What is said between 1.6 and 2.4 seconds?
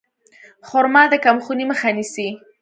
مخه نیسي.